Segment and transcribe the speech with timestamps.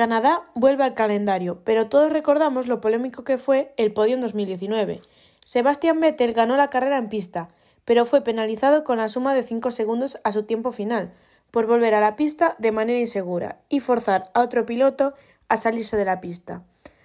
[0.00, 5.02] Canadá vuelve al calendario, pero todos recordamos lo polémico que fue el podio en 2019.
[5.44, 7.48] Sebastian Vettel ganó la carrera en pista,
[7.84, 11.12] pero fue penalizado con la suma de 5 segundos a su tiempo final,
[11.50, 15.12] por volver a la pista de manera insegura y forzar a otro piloto
[15.48, 16.64] a salirse de la pista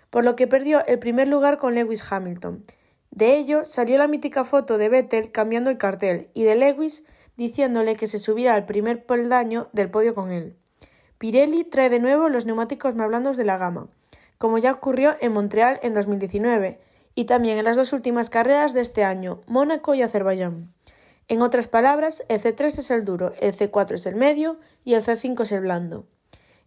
[0.10, 2.64] por lo que perdió el primer lugar con Lewis Hamilton.
[3.12, 7.04] De ello salió la mítica foto de Vettel cambiando el cartel y de Lewis
[7.36, 10.56] diciéndole que se subiera al primer peldaño del podio con él.
[11.26, 13.88] Pirelli trae de nuevo los neumáticos más blandos de la gama,
[14.38, 16.80] como ya ocurrió en Montreal en 2019
[17.16, 20.72] y también en las dos últimas carreras de este año, Mónaco y Azerbaiyán.
[21.28, 25.02] En otras palabras, el C3 es el duro, el C4 es el medio y el
[25.02, 26.06] C5 es el blando.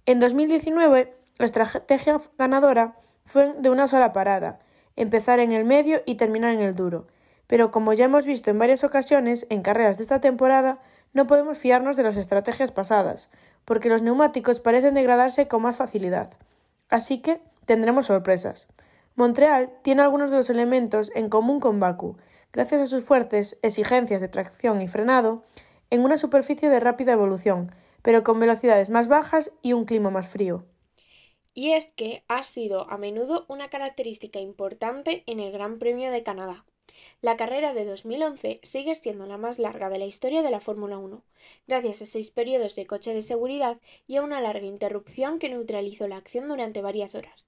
[0.07, 4.59] En 2019, la estrategia ganadora fue de una sola parada,
[4.97, 7.07] empezar en el medio y terminar en el duro.
[7.47, 10.81] Pero como ya hemos visto en varias ocasiones en carreras de esta temporada,
[11.13, 13.31] no podemos fiarnos de las estrategias pasadas,
[13.69, 16.31] porque los neumáticos parecen degradarse con más facilidad.
[16.89, 18.67] Así que tendremos sorpresas.
[19.15, 22.17] Montreal tiene algunos de los elementos en común con Baku,
[22.51, 25.43] gracias a sus fuertes exigencias de tracción y frenado,
[25.91, 30.29] en una superficie de rápida evolución, pero con velocidades más bajas y un clima más
[30.29, 30.65] frío
[31.59, 36.23] y es que ha sido a menudo una característica importante en el Gran Premio de
[36.23, 36.65] Canadá.
[37.21, 40.99] La carrera de 2011 sigue siendo la más larga de la historia de la Fórmula
[40.99, 41.23] 1,
[41.67, 46.09] gracias a seis periodos de coche de seguridad y a una larga interrupción que neutralizó
[46.09, 47.47] la acción durante varias horas.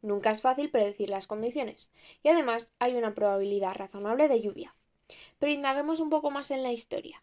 [0.00, 1.90] Nunca es fácil predecir las condiciones,
[2.22, 4.74] y además hay una probabilidad razonable de lluvia.
[5.38, 7.22] Pero indaguemos un poco más en la historia.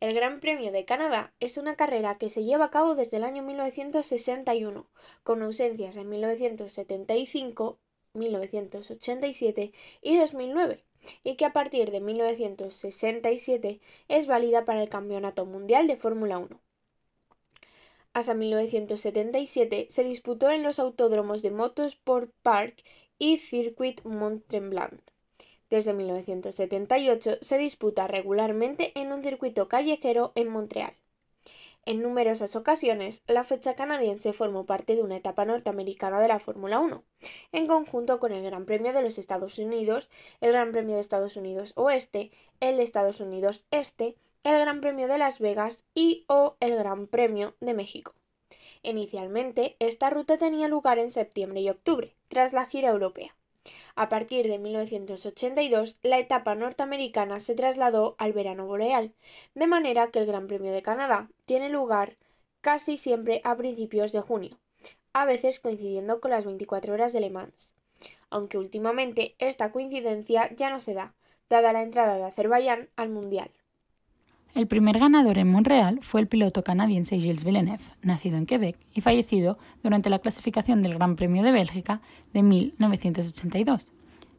[0.00, 3.24] El Gran Premio de Canadá es una carrera que se lleva a cabo desde el
[3.24, 4.88] año 1961,
[5.22, 7.78] con ausencias en 1975,
[8.14, 10.84] 1987 y 2009,
[11.24, 16.60] y que a partir de 1967 es válida para el Campeonato Mundial de Fórmula 1.
[18.12, 22.82] Hasta 1977 se disputó en los autódromos de Motorsport Park
[23.18, 25.00] y Circuit Mont-Tremblant.
[25.70, 30.94] Desde 1978 se disputa regularmente en un circuito callejero en Montreal.
[31.86, 36.78] En numerosas ocasiones, la fecha canadiense formó parte de una etapa norteamericana de la Fórmula
[36.78, 37.02] 1,
[37.52, 41.36] en conjunto con el Gran Premio de los Estados Unidos, el Gran Premio de Estados
[41.36, 42.30] Unidos Oeste,
[42.60, 47.06] el de Estados Unidos Este, el Gran Premio de Las Vegas y o el Gran
[47.06, 48.14] Premio de México.
[48.82, 53.34] Inicialmente, esta ruta tenía lugar en septiembre y octubre, tras la gira europea.
[53.94, 59.12] A partir de 1982, la etapa norteamericana se trasladó al verano boreal,
[59.54, 62.16] de manera que el Gran Premio de Canadá tiene lugar
[62.60, 64.58] casi siempre a principios de junio,
[65.12, 67.74] a veces coincidiendo con las 24 horas de Le Mans.
[68.30, 71.14] Aunque últimamente esta coincidencia ya no se da,
[71.48, 73.50] dada la entrada de Azerbaiyán al Mundial.
[74.52, 79.00] El primer ganador en Montreal fue el piloto canadiense Gilles Villeneuve, nacido en Quebec y
[79.00, 82.00] fallecido durante la clasificación del Gran Premio de Bélgica
[82.32, 83.92] de 1982.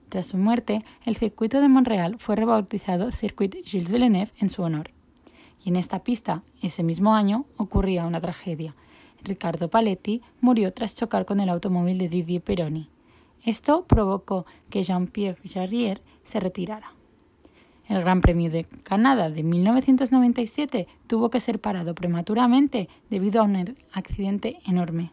[0.10, 4.92] Tras su muerte, el circuito de Montreal fue rebautizado Circuit Gilles Villeneuve en su honor.
[5.64, 8.76] Y en esta pista, ese mismo año, ocurría una tragedia.
[9.24, 12.90] Ricardo Paletti murió tras chocar con el automóvil de Didier Pironi.
[13.46, 16.92] Esto provocó que Jean-Pierre Jarrier se retirara.
[17.92, 23.76] El Gran Premio de Canadá de 1997 tuvo que ser parado prematuramente debido a un
[23.92, 25.12] accidente enorme.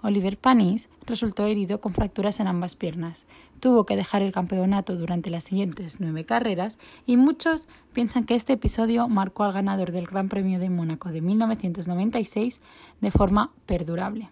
[0.00, 3.26] Oliver Panis resultó herido con fracturas en ambas piernas.
[3.58, 8.52] Tuvo que dejar el campeonato durante las siguientes nueve carreras y muchos piensan que este
[8.52, 12.60] episodio marcó al ganador del Gran Premio de Mónaco de 1996
[13.00, 14.30] de forma perdurable.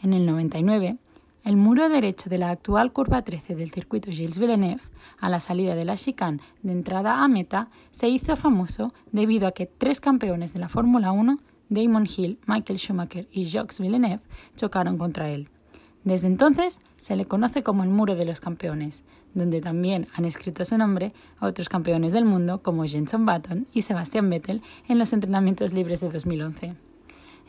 [0.00, 0.96] En el 99,
[1.44, 4.82] el muro derecho de la actual curva 13 del circuito Gilles Villeneuve,
[5.18, 9.52] a la salida de la chicane de entrada a meta, se hizo famoso debido a
[9.52, 11.38] que tres campeones de la Fórmula 1,
[11.70, 14.20] Damon Hill, Michael Schumacher y Jacques Villeneuve,
[14.56, 15.48] chocaron contra él.
[16.04, 19.04] Desde entonces se le conoce como el Muro de los Campeones,
[19.34, 24.28] donde también han escrito su nombre otros campeones del mundo como Jenson Button y Sebastian
[24.30, 26.74] Vettel en los entrenamientos libres de 2011.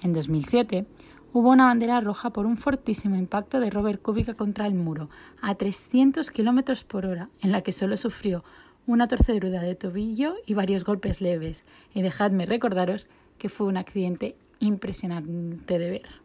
[0.03, 0.85] En 2007,
[1.33, 5.09] hubo una bandera roja por un fortísimo impacto de Robert Kubica contra el muro,
[5.41, 8.43] a 300 km por hora, en la que solo sufrió
[8.87, 11.63] una torcedura de tobillo y varios golpes leves.
[11.93, 13.07] Y dejadme recordaros
[13.37, 16.21] que fue un accidente impresionante de ver.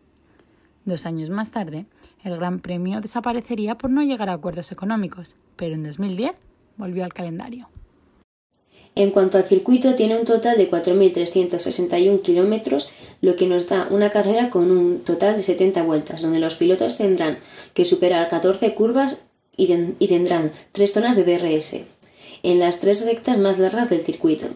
[0.85, 1.87] Dos años más tarde,
[2.23, 6.37] el Gran Premio desaparecería por no llegar a acuerdos económicos, pero en 2010
[6.76, 7.69] volvió al calendario.
[8.96, 12.88] En cuanto al circuito, tiene un total de 4.361 kilómetros,
[13.20, 16.96] lo que nos da una carrera con un total de 70 vueltas, donde los pilotos
[16.96, 17.38] tendrán
[17.75, 19.66] que superar 14 curvas y,
[20.06, 21.76] tendrán tres zonas de DRS,
[22.43, 24.46] en las tres rectas más largas del circuito.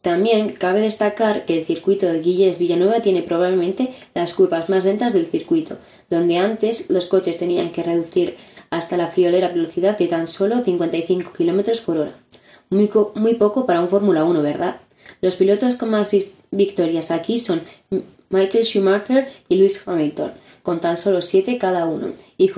[0.00, 5.12] También cabe destacar que el circuito de Guilles Villanueva tiene probablemente las curvas más lentas
[5.12, 5.76] del circuito,
[6.08, 8.36] donde antes los coches tenían que reducir
[8.70, 12.14] hasta la friolera velocidad de tan solo 55 km por hora.
[12.70, 14.80] Muy, poco para un Fórmula 1, ¿verdad?
[15.20, 16.06] Los pilotos con más
[16.52, 17.62] victorias aquí son
[18.28, 20.32] Michael Schumacher y Lewis Hamilton,
[20.62, 22.52] con tan solo 7 cada uno, y,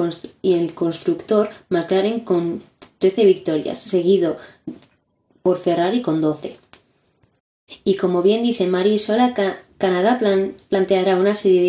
[0.53, 2.63] el constructor McLaren con
[2.99, 4.37] 13 victorias, seguido
[5.43, 6.57] por Ferrari con 12.
[7.85, 8.69] Y como bien dice
[8.99, 9.35] Sola,
[9.79, 10.21] Canadá
[10.69, 11.69] planteará una serie de,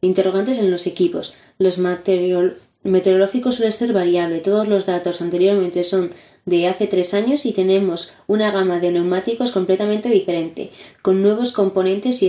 [0.00, 1.34] interrogantes en los equipos.
[1.58, 4.42] Los meteorológicos suelen ser variables.
[4.42, 6.10] Todos los datos anteriormente son
[6.46, 10.70] de hace tres años y tenemos una gama de neumáticos completamente diferente,
[11.02, 12.28] con nuevos componentes y,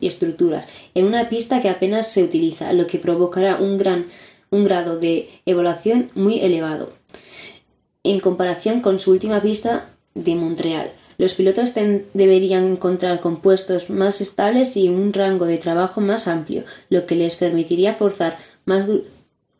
[0.00, 4.06] estructuras, en una pista que apenas se utiliza, lo que provocará un, gran,
[4.50, 6.92] un grado de evaluación muy elevado
[8.02, 10.90] en comparación con su última pista de Montreal.
[11.18, 11.74] Los pilotos
[12.14, 17.36] deberían encontrar compuestos más estables y un rango de trabajo más amplio, lo que les
[17.36, 18.86] permitiría forzar más,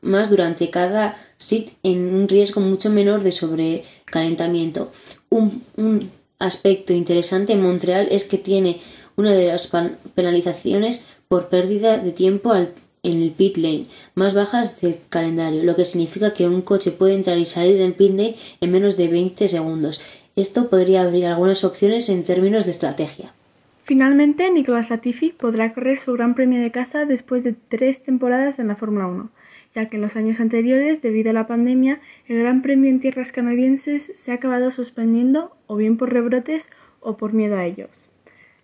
[0.00, 4.92] más durante cada sit en un riesgo mucho menor de sobrecalentamiento.
[5.30, 6.10] Un,
[6.40, 8.78] aspecto interesante en Montreal es que tiene
[9.16, 9.72] una de las
[10.14, 12.72] penalizaciones por pérdida de tiempo en
[13.02, 17.38] el pit lane más bajas del calendario, lo que significa que un coche puede entrar
[17.38, 20.00] y salir del pit lane en menos de 20 segundos.
[20.36, 23.34] Esto podría abrir algunas opciones en términos de estrategia.
[23.82, 28.68] Finalmente, Nicolas Latifi podrá correr su Gran Premio de casa después de tres temporadas en
[28.68, 29.30] la Fórmula 1
[29.78, 33.30] ya que en los años anteriores, debido a la pandemia, el Gran Premio en tierras
[33.30, 38.10] canadienses se ha acabado suspendiendo o bien por rebrotes o por miedo a ellos.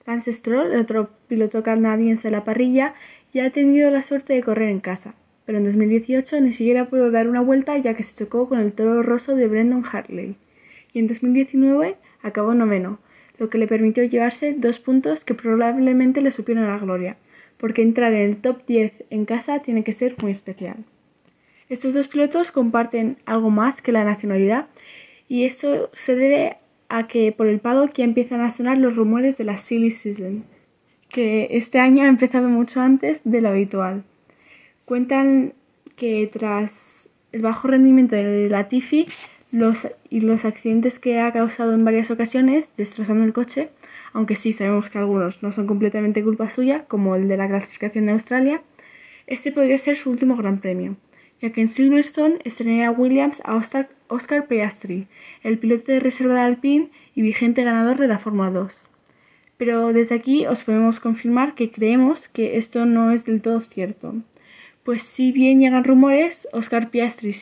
[0.07, 2.95] Lance Stroll, otro piloto canadiense de la parrilla,
[3.33, 5.15] ya ha tenido la suerte de correr en casa,
[5.47, 8.73] pero en 2018 ni siquiera pudo dar una vuelta ya que se chocó con el
[8.73, 10.35] toro roso de Brendan Hartley.
[10.93, 12.99] Y en 2019 acabó noveno,
[13.39, 17.19] lo que le permitió llevarse dos puntos que probablemente le supieron la gloria,
[17.57, 20.79] porque entrar en el top 10 en casa tiene que ser muy especial.
[21.75, 24.69] Estos dos pilotos comparten algo más que la nacionalidad
[25.26, 29.37] y eso se debe a que por el paddock ya empiezan a sonar los rumores
[29.38, 30.44] de la silly season,
[31.09, 34.05] que este año ha empezado mucho antes de lo habitual.
[34.85, 35.55] Cuentan
[35.97, 39.09] que tras el bajo rendimiento de Latifi
[39.50, 43.70] los, y los accidentes que ha causado en varias ocasiones, destrozando el coche,
[44.12, 48.06] aunque sí sabemos que algunos no son completamente culpa suya, como el de la clasificación
[48.06, 48.62] de Australia,
[49.27, 50.94] este podría ser su último gran premio
[51.44, 53.55] ya que en Silverstone estrenaría Williams a
[54.08, 55.08] Oscar, Piastri,
[55.43, 58.89] el piloto de reserva de Alpine y vigente ganador de la Fórmula 2.
[59.58, 64.15] Pero desde aquí os podemos confirmar que creemos que esto no es del todo cierto.
[64.84, 67.34] Pues si bien llegan rumores, Oscar Piastri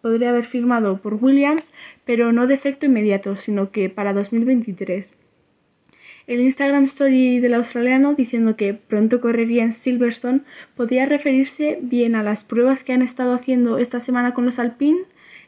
[0.00, 1.70] podría haber firmado por Williams,
[2.06, 5.18] pero no de efecto inmediato, sino que para 2023
[6.26, 10.40] el Instagram Story del australiano diciendo que pronto correría en Silverstone
[10.74, 15.00] podría referirse bien a las pruebas que han estado haciendo esta semana con los Alpine,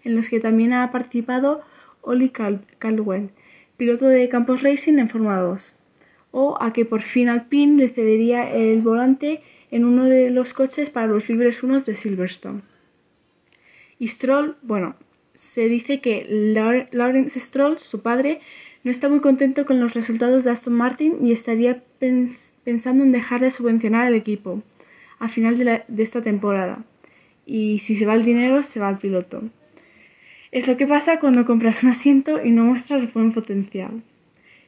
[0.04, 1.62] en los que también ha participado
[2.02, 3.30] Oli Caldwell,
[3.76, 5.76] piloto de Campos Racing en Fórmula 2,
[6.30, 9.40] o a que por fin Alpine le cedería el volante
[9.70, 12.62] en uno de los coches para los libres unos de Silverstone.
[13.98, 14.94] Y Stroll, bueno,
[15.34, 16.26] se dice que
[16.92, 18.40] Lawrence Stroll, su padre,
[18.86, 23.40] no está muy contento con los resultados de Aston Martin y estaría pensando en dejar
[23.40, 24.62] de subvencionar al equipo
[25.18, 26.84] a final de, esta temporada.
[27.46, 29.42] Y si se va el dinero, se va el piloto.
[30.52, 34.04] Es lo que pasa cuando compras un asiento y no muestras el buen potencial.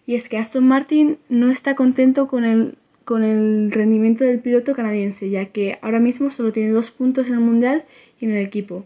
[0.04, 4.74] Y es que Aston Martin no está contento con el, con el rendimiento del piloto
[4.74, 7.84] canadiense, ya que ahora mismo solo tiene dos puntos en el Mundial
[8.20, 8.84] y en el equipo.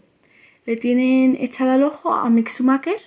[0.67, 3.01] Le tienen echado al ojo a Mick Schumacher,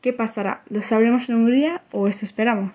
[0.00, 0.62] ¿Qué pasará?
[0.70, 2.72] ¿Lo sabremos en Hungría o eso esperamos?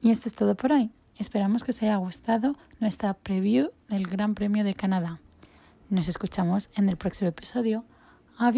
[0.00, 0.90] Y esto es todo por hoy.
[1.18, 5.18] Esperamos que os haya gustado nuestra preview del Gran Premio de Canadá.
[5.90, 7.84] Nos escuchamos en el próximo episodio.
[8.38, 8.52] ¡A